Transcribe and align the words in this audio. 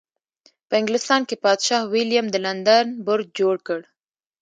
په 0.67 0.73
انګلستان 0.79 1.21
کې 1.27 1.35
پادشاه 1.45 1.83
ویلیم 1.91 2.25
د 2.31 2.35
لندن 2.45 2.85
برج 3.07 3.27
جوړ 3.39 3.55
کړ. 3.67 3.81